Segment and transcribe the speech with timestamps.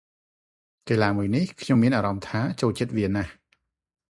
[0.89, 3.31] កីឡាមួយនេះ ខ្ញុំមានអារម្មណ៏ថា ចូលចិត្តវាណាស់។